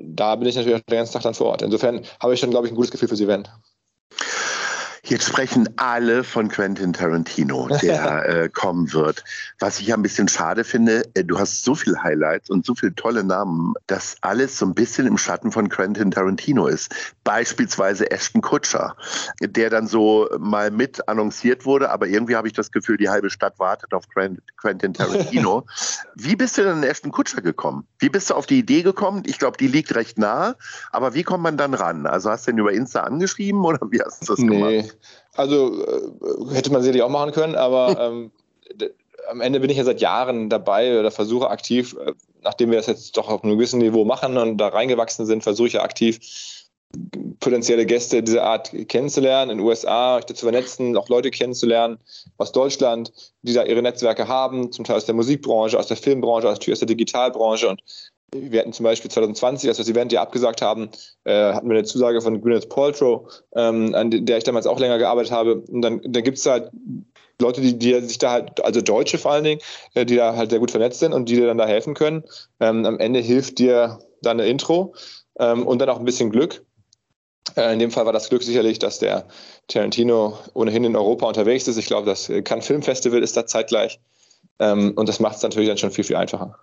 da 0.00 0.36
bin 0.36 0.48
ich 0.48 0.54
natürlich 0.54 0.76
auch 0.76 0.84
den 0.84 0.96
ganzen 0.98 1.14
Tag 1.14 1.22
dann 1.22 1.34
vor 1.34 1.48
Ort. 1.48 1.62
Insofern 1.62 2.02
habe 2.20 2.34
ich 2.34 2.40
schon, 2.40 2.50
glaube 2.50 2.66
ich, 2.66 2.72
ein 2.72 2.76
gutes 2.76 2.90
Gefühl 2.90 3.08
fürs 3.08 3.20
Event. 3.20 3.50
Jetzt 5.08 5.28
sprechen 5.28 5.68
alle 5.76 6.24
von 6.24 6.48
Quentin 6.48 6.92
Tarantino, 6.92 7.68
der 7.82 8.28
äh, 8.28 8.48
kommen 8.48 8.92
wird. 8.92 9.22
Was 9.60 9.78
ich 9.78 9.94
ein 9.94 10.02
bisschen 10.02 10.26
schade 10.26 10.64
finde, 10.64 11.04
äh, 11.14 11.22
du 11.22 11.38
hast 11.38 11.62
so 11.62 11.76
viele 11.76 12.02
Highlights 12.02 12.50
und 12.50 12.66
so 12.66 12.74
viele 12.74 12.92
tolle 12.92 13.22
Namen, 13.22 13.74
dass 13.86 14.16
alles 14.22 14.58
so 14.58 14.66
ein 14.66 14.74
bisschen 14.74 15.06
im 15.06 15.16
Schatten 15.16 15.52
von 15.52 15.68
Quentin 15.68 16.10
Tarantino 16.10 16.66
ist. 16.66 16.92
Beispielsweise 17.22 18.10
Ashton 18.10 18.42
Kutscher, 18.42 18.96
der 19.40 19.70
dann 19.70 19.86
so 19.86 20.28
mal 20.40 20.72
mit 20.72 21.08
annonciert 21.08 21.64
wurde, 21.66 21.90
aber 21.90 22.08
irgendwie 22.08 22.34
habe 22.34 22.48
ich 22.48 22.54
das 22.54 22.72
Gefühl, 22.72 22.96
die 22.96 23.08
halbe 23.08 23.30
Stadt 23.30 23.60
wartet 23.60 23.94
auf 23.94 24.08
Quentin 24.08 24.92
Tarantino. 24.92 25.66
wie 26.16 26.34
bist 26.34 26.58
du 26.58 26.62
denn 26.62 26.72
an 26.72 26.82
Ashton 26.82 27.12
Kutscher 27.12 27.42
gekommen? 27.42 27.86
Wie 28.00 28.08
bist 28.08 28.30
du 28.30 28.34
auf 28.34 28.46
die 28.46 28.58
Idee 28.58 28.82
gekommen? 28.82 29.22
Ich 29.26 29.38
glaube, 29.38 29.56
die 29.56 29.68
liegt 29.68 29.94
recht 29.94 30.18
nah, 30.18 30.56
aber 30.90 31.14
wie 31.14 31.22
kommt 31.22 31.44
man 31.44 31.56
dann 31.56 31.74
ran? 31.74 32.06
Also 32.06 32.28
hast 32.30 32.48
du 32.48 32.50
den 32.50 32.58
über 32.58 32.72
Insta 32.72 33.02
angeschrieben 33.02 33.64
oder 33.64 33.78
wie 33.90 34.02
hast 34.02 34.22
du 34.22 34.34
das 34.34 34.38
nee. 34.40 34.48
gemacht? 34.48 34.95
Also 35.34 35.82
äh, 35.84 36.54
hätte 36.54 36.72
man 36.72 36.82
sicherlich 36.82 37.02
auch 37.02 37.10
machen 37.10 37.32
können, 37.32 37.54
aber 37.54 37.98
ähm, 38.00 38.30
am 39.28 39.40
Ende 39.40 39.60
bin 39.60 39.70
ich 39.70 39.76
ja 39.76 39.84
seit 39.84 40.00
Jahren 40.00 40.48
dabei 40.48 40.98
oder 40.98 41.10
versuche 41.10 41.50
aktiv, 41.50 41.96
äh, 42.04 42.12
nachdem 42.42 42.70
wir 42.70 42.78
das 42.78 42.86
jetzt 42.86 43.16
doch 43.16 43.28
auf 43.28 43.42
einem 43.42 43.56
gewissen 43.56 43.80
Niveau 43.80 44.04
machen 44.04 44.36
und 44.38 44.58
da 44.58 44.68
reingewachsen 44.68 45.26
sind, 45.26 45.42
versuche 45.42 45.68
ich 45.68 45.74
ja 45.74 45.82
aktiv 45.82 46.20
potenzielle 47.40 47.84
Gäste 47.84 48.22
dieser 48.22 48.44
Art 48.44 48.72
kennenzulernen, 48.88 49.50
in 49.50 49.58
den 49.58 49.66
USA, 49.66 50.16
euch 50.16 50.24
dazu 50.24 50.46
vernetzen, 50.46 50.96
auch 50.96 51.08
Leute 51.08 51.30
kennenzulernen 51.30 51.98
aus 52.38 52.52
Deutschland, 52.52 53.12
die 53.42 53.52
da 53.52 53.64
ihre 53.64 53.82
Netzwerke 53.82 54.28
haben, 54.28 54.72
zum 54.72 54.84
Teil 54.84 54.96
aus 54.96 55.04
der 55.04 55.14
Musikbranche, 55.14 55.78
aus 55.78 55.88
der 55.88 55.96
Filmbranche, 55.96 56.48
aus 56.48 56.58
der 56.60 56.86
Digitalbranche 56.86 57.68
und 57.68 57.82
wir 58.32 58.60
hatten 58.60 58.72
zum 58.72 58.84
Beispiel 58.84 59.10
2020, 59.10 59.68
als 59.68 59.78
wir 59.78 59.84
das 59.84 59.90
Event 59.90 60.12
ja 60.12 60.22
abgesagt 60.22 60.62
haben, 60.62 60.90
äh, 61.24 61.52
hatten 61.52 61.68
wir 61.68 61.76
eine 61.76 61.84
Zusage 61.84 62.20
von 62.20 62.40
Gwyneth 62.40 62.68
Paltrow, 62.68 63.30
ähm, 63.54 63.94
an 63.94 64.10
der 64.10 64.38
ich 64.38 64.44
damals 64.44 64.66
auch 64.66 64.80
länger 64.80 64.98
gearbeitet 64.98 65.32
habe. 65.32 65.56
Und 65.56 65.82
dann, 65.82 66.00
dann 66.02 66.22
gibt 66.22 66.38
es 66.38 66.46
halt 66.46 66.70
Leute, 67.40 67.60
die, 67.60 67.78
die 67.78 68.00
sich 68.00 68.18
da 68.18 68.32
halt, 68.32 68.64
also 68.64 68.80
Deutsche 68.80 69.18
vor 69.18 69.32
allen 69.32 69.44
Dingen, 69.44 69.60
äh, 69.94 70.04
die 70.04 70.16
da 70.16 70.36
halt 70.36 70.50
sehr 70.50 70.58
gut 70.58 70.70
vernetzt 70.70 71.00
sind 71.00 71.12
und 71.12 71.28
die 71.28 71.36
dir 71.36 71.46
dann 71.46 71.58
da 71.58 71.66
helfen 71.66 71.94
können. 71.94 72.24
Ähm, 72.60 72.84
am 72.84 72.98
Ende 72.98 73.20
hilft 73.20 73.58
dir 73.58 73.98
dann 74.22 74.40
eine 74.40 74.48
Intro 74.48 74.94
ähm, 75.38 75.66
und 75.66 75.78
dann 75.78 75.88
auch 75.88 75.98
ein 75.98 76.04
bisschen 76.04 76.30
Glück. 76.30 76.64
Äh, 77.56 77.72
in 77.72 77.78
dem 77.78 77.90
Fall 77.90 78.06
war 78.06 78.12
das 78.12 78.28
Glück 78.28 78.42
sicherlich, 78.42 78.78
dass 78.78 78.98
der 78.98 79.26
Tarantino 79.68 80.38
ohnehin 80.54 80.84
in 80.84 80.96
Europa 80.96 81.26
unterwegs 81.26 81.68
ist. 81.68 81.76
Ich 81.76 81.86
glaube, 81.86 82.06
das 82.06 82.30
Cannes 82.44 82.66
Filmfestival 82.66 83.22
ist 83.22 83.36
da 83.36 83.46
zeitgleich. 83.46 84.00
Ähm, 84.58 84.94
und 84.96 85.08
das 85.08 85.20
macht 85.20 85.36
es 85.36 85.42
natürlich 85.42 85.68
dann 85.68 85.78
schon 85.78 85.90
viel, 85.90 86.04
viel 86.04 86.16
einfacher. 86.16 86.58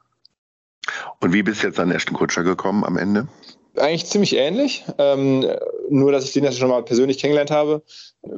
Und 1.20 1.34
wie 1.34 1.44
bist 1.44 1.64
du 1.64 1.68
jetzt 1.68 1.80
an 1.80 1.92
Ashton 1.92 2.16
Kutscher 2.16 2.44
gekommen 2.44 2.84
am 2.84 2.98
Ende? 2.98 3.28
Eigentlich 3.76 4.06
ziemlich 4.06 4.36
ähnlich, 4.36 4.86
ähm, 5.00 5.48
nur 5.90 6.12
dass 6.12 6.26
ich 6.26 6.34
den 6.34 6.44
ja 6.44 6.52
schon 6.52 6.70
mal 6.70 6.84
persönlich 6.84 7.18
kennengelernt 7.18 7.50
habe. 7.50 7.82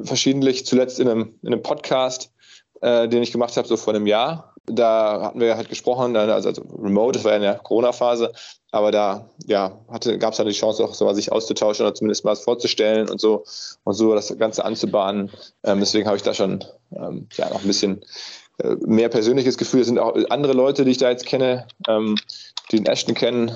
Verschiedentlich 0.02 0.64
zuletzt 0.64 0.98
in 0.98 1.08
einem, 1.08 1.34
in 1.42 1.52
einem 1.52 1.62
Podcast, 1.62 2.32
äh, 2.80 3.06
den 3.06 3.22
ich 3.22 3.32
gemacht 3.32 3.56
habe, 3.56 3.68
so 3.68 3.76
vor 3.76 3.94
einem 3.94 4.06
Jahr. 4.06 4.54
Da 4.64 5.22
hatten 5.22 5.40
wir 5.40 5.56
halt 5.56 5.68
gesprochen, 5.68 6.16
also, 6.16 6.48
also 6.48 6.62
remote, 6.82 7.18
das 7.18 7.24
war 7.24 7.32
ja 7.32 7.36
in 7.36 7.42
der 7.42 7.54
Corona-Phase, 7.56 8.32
aber 8.72 8.90
da 8.90 9.30
ja, 9.46 9.78
gab 10.18 10.32
es 10.32 10.38
dann 10.38 10.46
die 10.46 10.52
Chance, 10.52 10.82
auch 10.82 10.94
so 10.94 11.12
sich 11.12 11.30
auszutauschen 11.30 11.86
oder 11.86 11.94
zumindest 11.94 12.24
mal 12.24 12.32
was 12.32 12.42
vorzustellen 12.42 13.08
und 13.08 13.20
so 13.20 13.44
und 13.84 13.94
so 13.94 14.14
das 14.14 14.36
Ganze 14.38 14.64
anzubahnen. 14.64 15.30
Ähm, 15.62 15.80
deswegen 15.80 16.06
habe 16.06 16.16
ich 16.16 16.24
da 16.24 16.34
schon 16.34 16.64
ähm, 16.92 17.28
ja, 17.36 17.48
noch 17.50 17.60
ein 17.60 17.66
bisschen 17.66 18.04
mehr 18.86 19.08
persönliches 19.08 19.58
Gefühl. 19.58 19.80
Es 19.80 19.86
sind 19.86 19.98
auch 19.98 20.16
andere 20.30 20.52
Leute, 20.52 20.84
die 20.84 20.92
ich 20.92 20.98
da 20.98 21.10
jetzt 21.10 21.26
kenne, 21.26 21.66
ähm, 21.88 22.16
die 22.70 22.76
den 22.76 22.86
Ashton 22.86 23.14
kennen, 23.14 23.52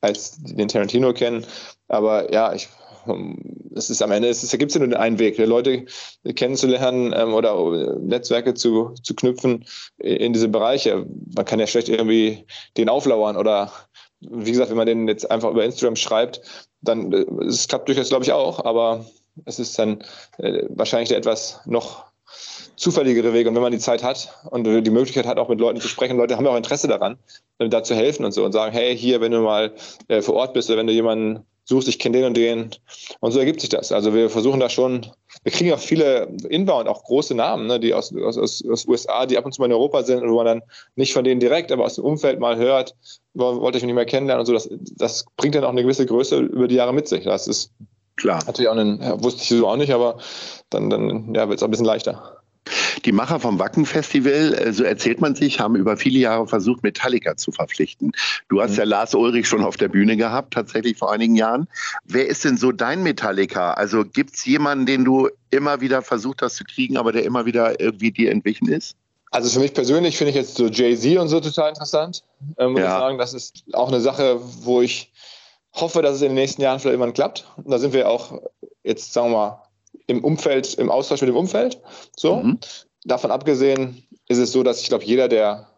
als 0.00 0.36
den 0.42 0.68
Tarantino 0.68 1.12
kennen. 1.12 1.44
Aber 1.88 2.32
ja, 2.32 2.52
ich, 2.54 2.68
ähm, 3.06 3.38
es 3.74 3.90
ist 3.90 4.02
am 4.02 4.12
Ende, 4.12 4.28
es, 4.28 4.42
es 4.42 4.56
gibt 4.56 4.74
ja 4.74 4.84
nur 4.84 4.98
einen 4.98 5.18
Weg, 5.18 5.38
Leute 5.38 5.86
kennenzulernen 6.34 7.12
ähm, 7.16 7.34
oder 7.34 7.98
Netzwerke 7.98 8.54
zu, 8.54 8.94
zu 9.02 9.14
knüpfen 9.14 9.64
in 9.98 10.32
diese 10.32 10.48
Bereiche. 10.48 11.06
Man 11.34 11.44
kann 11.44 11.60
ja 11.60 11.66
schlecht 11.66 11.88
irgendwie 11.88 12.46
den 12.76 12.88
auflauern 12.88 13.36
oder 13.36 13.72
wie 14.20 14.50
gesagt, 14.50 14.70
wenn 14.70 14.76
man 14.76 14.86
den 14.86 15.08
jetzt 15.08 15.30
einfach 15.30 15.50
über 15.50 15.64
Instagram 15.64 15.96
schreibt, 15.96 16.40
dann 16.80 17.12
äh, 17.12 17.26
es 17.46 17.68
klappt 17.68 17.88
durchaus, 17.88 18.08
glaube 18.08 18.24
ich, 18.24 18.32
auch, 18.32 18.64
aber 18.64 19.04
Es 19.46 19.58
ist 19.58 19.78
dann 19.78 20.02
äh, 20.38 20.64
wahrscheinlich 20.68 21.08
der 21.08 21.18
etwas 21.18 21.60
noch 21.66 22.06
zufälligere 22.76 23.32
Weg. 23.32 23.46
Und 23.46 23.54
wenn 23.54 23.62
man 23.62 23.72
die 23.72 23.78
Zeit 23.78 24.02
hat 24.02 24.28
und 24.50 24.64
die 24.64 24.90
Möglichkeit 24.90 25.26
hat, 25.26 25.38
auch 25.38 25.48
mit 25.48 25.60
Leuten 25.60 25.80
zu 25.80 25.88
sprechen, 25.88 26.16
Leute 26.16 26.36
haben 26.36 26.44
ja 26.44 26.52
auch 26.52 26.56
Interesse 26.56 26.88
daran, 26.88 27.18
da 27.58 27.82
zu 27.82 27.94
helfen 27.94 28.24
und 28.24 28.32
so 28.32 28.44
und 28.44 28.52
sagen, 28.52 28.72
hey, 28.72 28.96
hier, 28.96 29.20
wenn 29.20 29.32
du 29.32 29.40
mal 29.40 29.72
äh, 30.08 30.22
vor 30.22 30.34
Ort 30.34 30.54
bist 30.54 30.68
oder 30.68 30.78
wenn 30.78 30.86
du 30.86 30.92
jemanden 30.92 31.44
suchst, 31.64 31.88
ich 31.88 31.98
kenne 31.98 32.18
den 32.18 32.26
und 32.26 32.36
den. 32.36 32.70
Und 33.20 33.32
so 33.32 33.38
ergibt 33.38 33.60
sich 33.60 33.70
das. 33.70 33.90
Also 33.90 34.14
wir 34.14 34.28
versuchen 34.28 34.60
da 34.60 34.68
schon, 34.68 35.06
wir 35.42 35.52
kriegen 35.52 35.72
auch 35.72 35.78
viele 35.78 36.28
Inbound, 36.48 36.88
auch 36.88 37.04
große 37.04 37.34
Namen, 37.34 37.66
ne, 37.66 37.80
die 37.80 37.94
aus, 37.94 38.14
aus, 38.14 38.38
aus 38.38 38.86
USA, 38.86 39.26
die 39.26 39.38
ab 39.38 39.46
und 39.46 39.52
zu 39.52 39.60
mal 39.60 39.66
in 39.66 39.72
Europa 39.72 40.02
sind 40.02 40.22
und 40.22 40.30
wo 40.30 40.36
man 40.36 40.46
dann 40.46 40.62
nicht 40.96 41.12
von 41.12 41.24
denen 41.24 41.40
direkt, 41.40 41.72
aber 41.72 41.84
aus 41.84 41.94
dem 41.94 42.04
Umfeld 42.04 42.38
mal 42.38 42.56
hört, 42.56 42.94
wollte 43.34 43.78
ich 43.78 43.82
mich 43.82 43.88
nicht 43.88 43.94
mehr 43.94 44.04
kennenlernen 44.04 44.40
und 44.40 44.46
so. 44.46 44.52
Das, 44.52 44.68
das 44.96 45.24
bringt 45.36 45.54
dann 45.54 45.64
auch 45.64 45.70
eine 45.70 45.82
gewisse 45.82 46.06
Größe 46.06 46.38
über 46.38 46.68
die 46.68 46.76
Jahre 46.76 46.92
mit 46.92 47.08
sich. 47.08 47.24
Das 47.24 47.48
ist 47.48 47.72
klar. 48.16 48.42
Natürlich 48.46 48.68
auch 48.68 48.76
ein, 48.76 49.00
ja, 49.02 49.22
wusste 49.22 49.42
ich 49.42 49.48
so 49.48 49.66
auch 49.66 49.76
nicht, 49.76 49.92
aber 49.92 50.18
dann, 50.70 50.90
dann 50.90 51.34
ja, 51.34 51.48
wird 51.48 51.58
es 51.58 51.62
auch 51.62 51.68
ein 51.68 51.70
bisschen 51.70 51.86
leichter. 51.86 52.33
Die 53.04 53.12
Macher 53.12 53.40
vom 53.40 53.58
Wacken-Festival, 53.58 54.54
äh, 54.54 54.72
so 54.72 54.84
erzählt 54.84 55.20
man 55.20 55.34
sich, 55.34 55.60
haben 55.60 55.76
über 55.76 55.96
viele 55.96 56.18
Jahre 56.18 56.46
versucht, 56.46 56.82
Metallica 56.82 57.36
zu 57.36 57.52
verpflichten. 57.52 58.12
Du 58.48 58.62
hast 58.62 58.72
mhm. 58.72 58.78
ja 58.78 58.84
Lars 58.84 59.14
Ulrich 59.14 59.46
schon 59.48 59.62
auf 59.62 59.76
der 59.76 59.88
Bühne 59.88 60.16
gehabt, 60.16 60.54
tatsächlich 60.54 60.96
vor 60.96 61.12
einigen 61.12 61.36
Jahren. 61.36 61.68
Wer 62.04 62.26
ist 62.26 62.44
denn 62.44 62.56
so 62.56 62.72
dein 62.72 63.02
Metallica? 63.02 63.72
Also 63.72 64.04
gibt 64.04 64.34
es 64.34 64.44
jemanden, 64.44 64.86
den 64.86 65.04
du 65.04 65.28
immer 65.50 65.80
wieder 65.80 66.02
versucht 66.02 66.42
hast 66.42 66.56
zu 66.56 66.64
kriegen, 66.64 66.96
aber 66.96 67.12
der 67.12 67.24
immer 67.24 67.46
wieder 67.46 67.80
irgendwie 67.80 68.10
dir 68.10 68.30
entwichen 68.30 68.68
ist? 68.68 68.96
Also 69.30 69.50
für 69.50 69.58
mich 69.58 69.74
persönlich 69.74 70.16
finde 70.16 70.30
ich 70.30 70.36
jetzt 70.36 70.54
so 70.54 70.68
Jay-Z 70.68 71.18
und 71.18 71.28
so 71.28 71.40
total 71.40 71.70
interessant. 71.70 72.22
Ähm, 72.56 72.72
muss 72.72 72.80
ja. 72.80 72.86
ich 72.86 73.00
sagen, 73.00 73.18
das 73.18 73.34
ist 73.34 73.64
auch 73.72 73.88
eine 73.88 74.00
Sache, 74.00 74.38
wo 74.62 74.80
ich 74.80 75.12
hoffe, 75.74 76.02
dass 76.02 76.16
es 76.16 76.22
in 76.22 76.28
den 76.28 76.36
nächsten 76.36 76.62
Jahren 76.62 76.78
vielleicht 76.78 76.94
irgendwann 76.94 77.14
klappt. 77.14 77.44
Und 77.56 77.70
da 77.70 77.78
sind 77.78 77.92
wir 77.92 78.08
auch 78.08 78.40
jetzt, 78.84 79.12
sagen 79.12 79.32
wir 79.32 79.36
mal, 79.36 79.62
im 80.06 80.22
Umfeld, 80.22 80.74
im 80.74 80.90
Austausch 80.90 81.20
mit 81.20 81.28
dem 81.28 81.36
Umfeld. 81.36 81.80
So. 82.16 82.36
Mhm. 82.36 82.58
Davon 83.04 83.30
abgesehen 83.30 84.06
ist 84.28 84.38
es 84.38 84.52
so, 84.52 84.62
dass 84.62 84.80
ich 84.80 84.88
glaube, 84.88 85.04
jeder, 85.04 85.28
der 85.28 85.68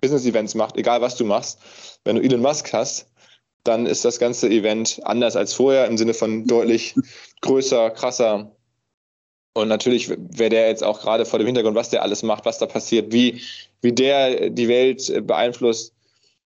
Business-Events 0.00 0.54
macht, 0.54 0.76
egal 0.76 1.00
was 1.00 1.16
du 1.16 1.24
machst, 1.24 1.58
wenn 2.04 2.16
du 2.16 2.22
Elon 2.22 2.40
Musk 2.40 2.72
hast, 2.72 3.06
dann 3.64 3.86
ist 3.86 4.04
das 4.04 4.18
ganze 4.18 4.48
Event 4.48 5.00
anders 5.04 5.36
als 5.36 5.54
vorher 5.54 5.86
im 5.86 5.96
Sinne 5.96 6.14
von 6.14 6.46
deutlich 6.46 6.94
größer, 7.40 7.90
krasser. 7.90 8.50
Und 9.54 9.68
natürlich 9.68 10.08
wäre 10.08 10.50
der 10.50 10.68
jetzt 10.68 10.82
auch 10.82 11.00
gerade 11.00 11.24
vor 11.24 11.38
dem 11.38 11.46
Hintergrund, 11.46 11.76
was 11.76 11.90
der 11.90 12.02
alles 12.02 12.22
macht, 12.22 12.44
was 12.44 12.58
da 12.58 12.66
passiert, 12.66 13.12
wie, 13.12 13.40
wie 13.80 13.92
der 13.92 14.50
die 14.50 14.68
Welt 14.68 15.26
beeinflusst, 15.26 15.94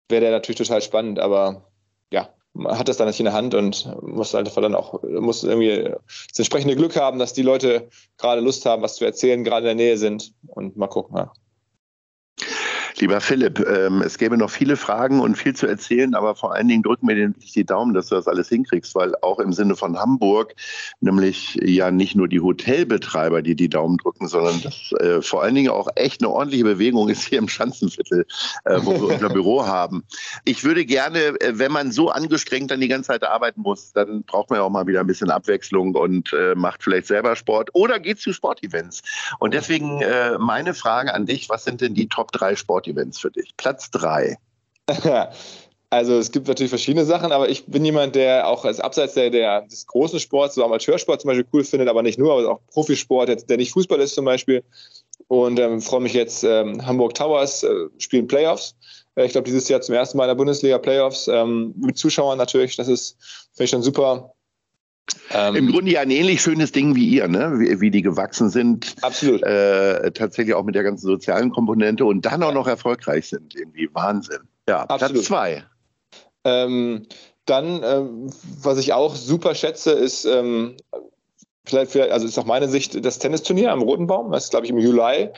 wäre 0.09 0.21
der 0.21 0.31
natürlich 0.31 0.59
total 0.59 0.83
spannend. 0.83 1.19
Aber 1.19 1.71
ja, 2.13 2.33
hat 2.69 2.89
das 2.89 2.97
dann 2.97 3.07
nicht 3.07 3.21
in 3.21 3.25
der 3.25 3.33
Hand 3.33 3.55
und 3.55 3.89
muss 4.03 4.35
einfach 4.35 4.61
dann 4.61 4.75
auch, 4.75 5.03
muss 5.03 5.45
irgendwie 5.45 5.95
das 6.29 6.39
entsprechende 6.39 6.77
Glück 6.77 6.97
haben, 6.97 7.19
dass 7.19 7.33
die 7.33 7.43
Leute 7.43 7.89
gerade 8.19 8.41
Lust 8.41 8.67
haben, 8.67 8.83
was 8.83 8.97
zu 8.97 9.05
erzählen, 9.05 9.45
gerade 9.45 9.71
in 9.71 9.77
der 9.79 9.87
Nähe 9.87 9.99
sind 9.99 10.33
und 10.49 10.77
mal 10.77 10.89
gucken. 10.89 11.17
Ja. 11.17 11.33
Lieber 12.99 13.21
Philipp, 13.21 13.61
ähm, 13.61 14.03
es 14.03 14.19
gäbe 14.19 14.37
noch 14.37 14.51
viele 14.51 14.77
Fragen 14.77 15.21
und 15.21 15.37
viel 15.37 15.55
zu 15.55 15.67
erzählen, 15.67 16.15
aber 16.15 16.35
vor 16.35 16.55
allen 16.55 16.69
Dingen 16.69 16.83
drücken 16.83 17.09
wir 17.09 17.15
dir 17.15 17.33
die 17.55 17.65
Daumen, 17.65 17.95
dass 17.95 18.09
du 18.09 18.15
das 18.15 18.27
alles 18.27 18.49
hinkriegst, 18.49 18.95
weil 18.95 19.15
auch 19.23 19.39
im 19.39 19.53
Sinne 19.53 19.77
von 19.77 19.99
Hamburg, 19.99 20.55
nämlich 21.01 21.59
ja 21.63 21.91
nicht 21.91 22.17
nur 22.17 22.29
die 22.29 22.41
Hotelbetreiber, 22.41 23.43
die 23.43 23.55
die 23.55 23.69
Daumen 23.69 23.99
drücken, 23.99 24.29
sondern 24.29 24.61
dass 24.63 24.93
äh, 25.01 25.23
vor 25.23 25.43
allen 25.43 25.55
Dingen 25.55 25.71
auch 25.71 25.89
echt 25.95 26.23
eine 26.23 26.31
ordentliche 26.31 26.65
Bewegung 26.65 27.09
ist 27.09 27.25
hier 27.25 27.39
im 27.39 27.49
Schanzenviertel, 27.49 28.27
äh, 28.65 28.79
wo 28.83 28.93
wir 28.95 29.15
unser 29.15 29.29
Büro 29.29 29.67
haben. 29.67 30.05
Ich 30.45 30.65
würde 30.65 30.85
gerne, 30.85 31.19
äh, 31.41 31.59
wenn 31.59 31.73
man 31.73 31.93
so 31.93 32.11
angestrengt 32.11 32.71
dann 32.71 32.81
die 32.81 32.89
ganze 32.89 33.09
Zeit 33.09 33.25
arbeiten 33.25 33.63
muss, 33.63 33.93
dann 33.93 34.23
braucht 34.25 34.51
man 34.51 34.59
ja 34.59 34.65
auch 34.65 34.71
mal 34.71 34.87
wieder 34.87 35.01
ein 35.01 35.07
bisschen 35.07 35.31
Abwechslung 35.31 35.95
und 35.95 36.33
äh, 36.33 36.55
macht 36.55 36.83
vielleicht 36.83 37.07
selber 37.07 37.37
Sport 37.37 37.71
oder 37.73 37.99
geht 37.99 38.21
zu 38.21 38.33
Sportevents. 38.33 39.03
Und 39.39 39.55
deswegen 39.55 40.01
äh, 40.03 40.39
meine 40.39 40.75
Frage 40.75 41.15
an 41.15 41.27
dich, 41.27 41.49
was 41.49 41.65
sind 41.65 41.81
denn 41.81 41.95
die 41.95 42.09
Top 42.09 42.33
3 42.33 42.57
Sportevents? 42.81 43.19
Events 43.19 43.21
für 43.21 43.31
dich? 43.31 43.57
Platz 43.57 43.91
drei. 43.91 44.37
Also 45.93 46.19
es 46.19 46.31
gibt 46.31 46.47
natürlich 46.47 46.71
verschiedene 46.71 47.05
Sachen, 47.05 47.33
aber 47.33 47.49
ich 47.49 47.67
bin 47.67 47.85
jemand, 47.85 48.15
der 48.15 48.47
auch 48.47 48.65
als 48.65 48.79
abseits 48.79 49.15
der, 49.15 49.29
der 49.29 49.63
des 49.63 49.89
großen 49.89 50.21
Sports, 50.21 50.55
so 50.55 50.65
Amateursport 50.65 51.21
zum 51.21 51.29
Beispiel 51.31 51.47
cool 51.53 51.65
findet, 51.65 51.89
aber 51.89 52.05
nicht 52.05 52.17
nur, 52.17 52.33
aber 52.33 52.49
auch 52.49 52.61
Profisport, 52.69 53.51
der 53.51 53.57
nicht 53.57 53.73
Fußball 53.73 53.99
ist 53.99 54.15
zum 54.15 54.25
Beispiel. 54.25 54.63
Und 55.27 55.59
ähm, 55.59 55.81
freue 55.81 56.01
mich 56.01 56.13
jetzt, 56.13 56.45
ähm, 56.45 56.87
Hamburg 56.87 57.15
Towers 57.15 57.65
äh, 57.65 57.89
spielen 57.99 58.29
Playoffs. 58.29 58.77
Äh, 59.17 59.27
ich 59.27 59.33
glaube, 59.33 59.47
dieses 59.47 59.69
Jahr 59.69 59.81
zum 59.81 59.97
ersten 59.97 60.17
Mal 60.17 60.25
in 60.25 60.29
der 60.29 60.35
Bundesliga 60.37 60.79
Playoffs 60.79 61.27
ähm, 61.27 61.75
mit 61.77 61.99
Zuschauern 61.99 62.39
natürlich. 62.39 62.77
Das 62.77 62.87
ist, 62.87 63.17
finde 63.55 63.65
ich 63.65 63.71
schon 63.71 63.83
super. 63.83 64.33
Ähm, 65.33 65.57
Im 65.57 65.71
Grunde 65.71 65.93
ja 65.93 66.01
ein 66.01 66.11
ähnlich 66.11 66.43
schönes 66.43 66.73
Ding 66.73 66.95
wie 66.95 67.07
ihr, 67.09 67.29
ne? 67.29 67.53
wie, 67.59 67.81
wie 67.81 67.91
die 67.91 68.03
gewachsen 68.03 68.51
sind. 68.51 68.95
Absolut. 69.03 69.43
Äh, 69.43 70.11
tatsächlich 70.13 70.55
auch 70.55 70.65
mit 70.65 70.75
der 70.75 70.83
ganzen 70.83 71.07
sozialen 71.07 71.51
Komponente 71.51 72.05
und 72.05 72.25
dann 72.25 72.43
auch 72.43 72.53
noch 72.53 72.67
erfolgreich 72.67 73.29
sind. 73.29 73.55
Irgendwie 73.55 73.89
Wahnsinn. 73.93 74.41
Ja, 74.69 74.83
Absolut. 74.83 75.15
Platz 75.15 75.25
zwei. 75.27 75.65
Ähm, 76.45 77.07
dann, 77.47 77.83
ähm, 77.85 78.31
was 78.63 78.79
ich 78.79 78.93
auch 78.93 79.15
super 79.15 79.55
schätze, 79.55 79.93
ist 79.93 80.25
ähm, 80.25 80.77
vielleicht, 81.65 81.93
vielleicht, 81.93 82.13
also 82.13 82.27
ist 82.27 82.39
auch 82.39 82.45
meine 82.45 82.69
Sicht, 82.69 83.05
das 83.05 83.19
Tennisturnier 83.19 83.73
am 83.73 83.83
Roten 83.83 84.07
Baum. 84.07 84.33
Das 84.33 84.45
ist, 84.45 84.51
glaube 84.51 84.67
ich, 84.67 84.71
im 84.73 84.79
Juli. 84.79 85.31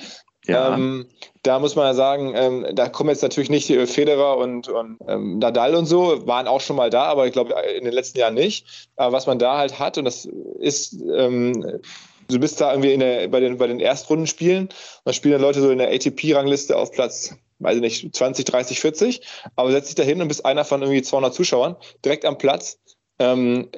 Ja. 0.46 0.74
Ähm, 0.74 1.06
da 1.42 1.58
muss 1.58 1.76
man 1.76 1.86
ja 1.86 1.94
sagen, 1.94 2.32
ähm, 2.34 2.66
da 2.74 2.88
kommen 2.88 3.10
jetzt 3.10 3.22
natürlich 3.22 3.50
nicht 3.50 3.68
Federer 3.88 4.38
und, 4.38 4.68
und 4.68 4.98
ähm, 5.06 5.38
Nadal 5.38 5.74
und 5.74 5.86
so, 5.86 6.26
waren 6.26 6.48
auch 6.48 6.60
schon 6.60 6.76
mal 6.76 6.90
da, 6.90 7.04
aber 7.04 7.26
ich 7.26 7.32
glaube 7.32 7.54
in 7.76 7.84
den 7.84 7.92
letzten 7.92 8.18
Jahren 8.18 8.34
nicht. 8.34 8.90
Aber 8.96 9.12
was 9.12 9.26
man 9.26 9.38
da 9.38 9.58
halt 9.58 9.78
hat, 9.78 9.98
und 9.98 10.04
das 10.04 10.28
ist, 10.58 11.00
ähm, 11.16 11.80
du 12.28 12.40
bist 12.40 12.60
da 12.60 12.72
irgendwie 12.72 12.96
der, 12.96 13.28
bei, 13.28 13.38
den, 13.38 13.56
bei 13.58 13.68
den 13.68 13.78
Erstrundenspielen, 13.78 14.68
da 15.04 15.12
spielen 15.12 15.32
dann 15.32 15.42
Leute 15.42 15.60
so 15.60 15.70
in 15.70 15.78
der 15.78 15.92
ATP-Rangliste 15.92 16.76
auf 16.76 16.90
Platz 16.90 17.36
weiß 17.62 17.76
ich 17.76 17.80
nicht, 17.80 18.14
20, 18.14 18.44
30, 18.44 18.80
40, 18.80 19.20
aber 19.56 19.70
setzt 19.70 19.88
dich 19.88 19.94
da 19.94 20.02
hin 20.02 20.20
und 20.20 20.28
bist 20.28 20.44
einer 20.44 20.64
von 20.64 20.82
irgendwie 20.82 21.02
200 21.02 21.32
Zuschauern, 21.32 21.76
direkt 22.04 22.24
am 22.24 22.38
Platz, 22.38 22.78
ähm, 23.18 23.68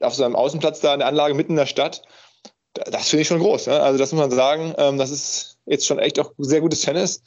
auf 0.00 0.14
so 0.14 0.24
einem 0.24 0.36
Außenplatz 0.36 0.80
da 0.80 0.92
in 0.92 1.00
der 1.00 1.08
Anlage 1.08 1.34
mitten 1.34 1.52
in 1.52 1.56
der 1.56 1.66
Stadt. 1.66 2.02
Das 2.74 3.08
finde 3.08 3.22
ich 3.22 3.28
schon 3.28 3.40
groß. 3.40 3.66
Ne? 3.66 3.80
Also 3.80 3.98
das 3.98 4.12
muss 4.12 4.20
man 4.20 4.30
sagen, 4.30 4.74
ähm, 4.78 4.98
das 4.98 5.10
ist 5.10 5.57
jetzt 5.68 5.86
schon 5.86 5.98
echt 5.98 6.18
auch 6.18 6.32
sehr 6.38 6.60
gutes 6.60 6.80
Tennis. 6.82 7.22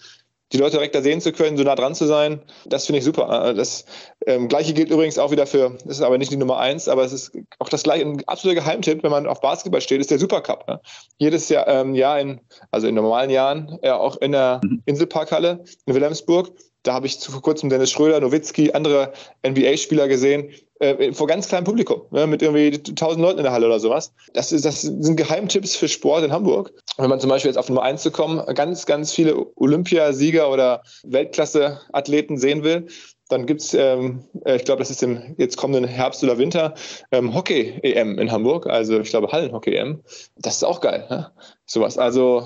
Die 0.51 0.57
Leute 0.57 0.73
direkt 0.73 0.95
da 0.95 1.01
sehen 1.01 1.21
zu 1.21 1.31
können, 1.31 1.55
so 1.55 1.63
nah 1.63 1.75
dran 1.75 1.95
zu 1.95 2.05
sein, 2.05 2.41
das 2.65 2.85
finde 2.85 2.99
ich 2.99 3.05
super. 3.05 3.53
Das 3.53 3.85
ähm, 4.27 4.47
gleiche 4.47 4.73
gilt 4.73 4.89
übrigens 4.89 5.17
auch 5.17 5.31
wieder 5.31 5.47
für, 5.47 5.77
das 5.85 5.97
ist 5.97 6.01
aber 6.01 6.17
nicht 6.17 6.31
die 6.31 6.37
Nummer 6.37 6.59
eins, 6.59 6.87
aber 6.87 7.03
es 7.03 7.11
ist 7.11 7.31
auch 7.59 7.69
das 7.69 7.83
gleiche, 7.83 8.05
ein 8.05 8.23
absoluter 8.27 8.61
Geheimtipp, 8.61 9.03
wenn 9.03 9.11
man 9.11 9.25
auf 9.25 9.41
Basketball 9.41 9.81
steht, 9.81 9.99
ist 9.99 10.11
der 10.11 10.19
Supercup. 10.19 10.67
Ne? 10.67 10.79
Jedes 11.17 11.49
Jahr, 11.49 11.67
ähm, 11.67 11.95
Jahr 11.95 12.19
in, 12.19 12.39
also 12.69 12.87
in 12.87 12.95
normalen 12.95 13.29
Jahren, 13.29 13.79
ja 13.83 13.97
auch 13.97 14.17
in 14.17 14.33
der 14.33 14.61
mhm. 14.63 14.83
Inselparkhalle 14.85 15.63
in 15.85 15.93
Wilhelmsburg. 15.95 16.51
Da 16.83 16.93
habe 16.93 17.05
ich 17.05 17.19
zu 17.19 17.31
vor 17.31 17.41
kurzem 17.41 17.69
Dennis 17.69 17.91
Schröder, 17.91 18.19
Nowitzki, 18.19 18.71
andere 18.71 19.13
NBA-Spieler 19.45 20.07
gesehen, 20.07 20.51
äh, 20.79 21.13
vor 21.13 21.27
ganz 21.27 21.47
kleinem 21.47 21.63
Publikum, 21.63 22.01
ne, 22.09 22.25
mit 22.25 22.41
irgendwie 22.41 22.71
tausend 22.79 23.21
Leuten 23.21 23.37
in 23.37 23.43
der 23.43 23.53
Halle 23.53 23.67
oder 23.67 23.79
sowas. 23.79 24.13
Das, 24.33 24.51
ist, 24.51 24.65
das 24.65 24.81
sind 24.81 25.15
Geheimtipps 25.15 25.75
für 25.75 25.87
Sport 25.87 26.23
in 26.23 26.31
Hamburg. 26.31 26.71
Wenn 26.97 27.09
man 27.09 27.19
zum 27.19 27.29
Beispiel 27.29 27.49
jetzt 27.49 27.57
auf 27.57 27.69
Nummer 27.69 27.83
eins 27.83 28.01
zu 28.01 28.09
kommen, 28.09 28.43
ganz, 28.55 28.87
ganz 28.87 29.13
viele 29.13 29.45
Olympiasieger 29.57 30.51
oder 30.51 30.81
Weltklasse-Athleten 31.03 32.39
sehen 32.39 32.63
will, 32.63 32.87
dann 33.31 33.45
gibt's, 33.45 33.73
ähm, 33.73 34.23
äh, 34.45 34.55
ich 34.55 34.65
glaube, 34.65 34.79
das 34.79 34.89
ist 34.89 35.03
im 35.03 35.35
jetzt 35.37 35.57
kommenden 35.57 35.85
Herbst 35.85 36.23
oder 36.23 36.37
Winter, 36.37 36.73
ähm, 37.11 37.33
Hockey-EM 37.33 38.19
in 38.19 38.31
Hamburg, 38.31 38.67
also 38.67 38.99
ich 38.99 39.09
glaube 39.09 39.31
Hallen-Hockey-EM. 39.31 40.01
Das 40.37 40.55
ist 40.55 40.63
auch 40.63 40.81
geil, 40.81 41.05
ne? 41.09 41.31
sowas. 41.65 41.97
Also 41.97 42.45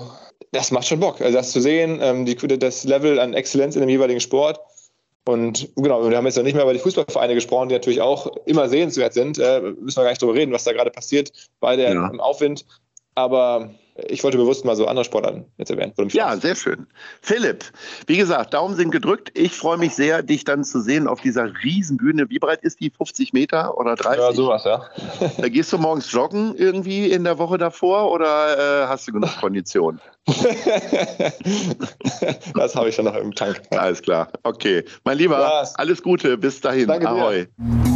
das 0.52 0.70
macht 0.70 0.86
schon 0.86 1.00
Bock, 1.00 1.20
also 1.20 1.36
das 1.36 1.52
zu 1.52 1.60
sehen, 1.60 1.98
ähm, 2.00 2.24
die, 2.24 2.36
das 2.36 2.84
Level 2.84 3.18
an 3.18 3.34
Exzellenz 3.34 3.74
in 3.74 3.80
dem 3.80 3.90
jeweiligen 3.90 4.20
Sport 4.20 4.60
und 5.28 5.68
genau, 5.74 6.08
wir 6.08 6.16
haben 6.16 6.26
jetzt 6.26 6.36
noch 6.36 6.44
nicht 6.44 6.54
mehr 6.54 6.62
über 6.62 6.72
die 6.72 6.78
Fußballvereine 6.78 7.34
gesprochen, 7.34 7.68
die 7.68 7.74
natürlich 7.74 8.00
auch 8.00 8.28
immer 8.46 8.68
sehenswert 8.68 9.12
sind. 9.12 9.38
Äh, 9.38 9.60
müssen 9.60 9.96
wir 9.96 10.04
gar 10.04 10.10
nicht 10.10 10.22
drüber 10.22 10.34
reden, 10.34 10.52
was 10.52 10.64
da 10.64 10.72
gerade 10.72 10.90
passiert 10.90 11.32
bei 11.58 11.74
der 11.74 11.94
ja. 11.94 12.08
im 12.08 12.20
Aufwind. 12.20 12.64
Aber 13.16 13.74
ich 14.08 14.22
wollte 14.24 14.36
bewusst 14.36 14.64
mal 14.64 14.76
so 14.76 14.86
andere 14.86 15.04
Sportarten 15.04 15.46
jetzt 15.58 15.70
erwähnen. 15.70 15.92
Ja, 16.10 16.36
sehr 16.36 16.54
schön. 16.54 16.86
Philipp, 17.20 17.64
wie 18.06 18.16
gesagt, 18.16 18.54
Daumen 18.54 18.76
sind 18.76 18.90
gedrückt. 18.90 19.30
Ich 19.34 19.52
freue 19.52 19.78
mich 19.78 19.94
sehr, 19.94 20.22
dich 20.22 20.44
dann 20.44 20.64
zu 20.64 20.80
sehen 20.80 21.06
auf 21.08 21.20
dieser 21.20 21.52
Riesenbühne. 21.62 22.28
Wie 22.28 22.38
breit 22.38 22.62
ist 22.62 22.80
die? 22.80 22.90
50 22.90 23.32
Meter 23.32 23.78
oder 23.78 23.96
30? 23.96 24.20
Ja, 24.20 24.32
sowas, 24.32 24.64
ja. 24.64 24.84
Da 25.38 25.48
gehst 25.48 25.72
du 25.72 25.78
morgens 25.78 26.10
joggen 26.12 26.54
irgendwie 26.56 27.10
in 27.10 27.24
der 27.24 27.38
Woche 27.38 27.58
davor 27.58 28.10
oder 28.12 28.84
äh, 28.84 28.86
hast 28.86 29.08
du 29.08 29.12
genug 29.12 29.30
Kondition? 29.40 30.00
das 32.54 32.74
habe 32.74 32.88
ich 32.88 32.94
schon 32.96 33.04
noch 33.04 33.14
im 33.14 33.32
Tank. 33.34 33.62
Alles 33.70 34.02
klar. 34.02 34.28
Okay. 34.42 34.84
Mein 35.04 35.18
Lieber, 35.18 35.38
ja. 35.38 35.64
alles 35.74 36.02
Gute. 36.02 36.36
Bis 36.36 36.60
dahin. 36.60 36.88
Danke 36.88 37.08
Ahoi. 37.08 37.46
Dir. 37.46 37.95